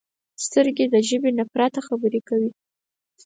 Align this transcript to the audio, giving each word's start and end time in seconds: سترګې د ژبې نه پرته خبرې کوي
سترګې 0.45 0.85
د 0.93 0.95
ژبې 1.07 1.31
نه 1.37 1.43
پرته 1.53 1.79
خبرې 1.87 2.21
کوي 2.27 2.51